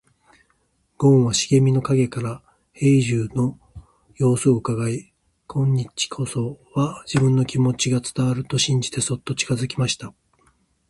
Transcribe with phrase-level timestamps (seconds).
[0.97, 2.41] ごんは茂みの影から
[2.73, 3.59] 兵十の
[4.15, 5.13] 様子をうかがい、
[5.45, 10.11] 今日こそは自分の気持ちが伝わると信じてそっと近づきました。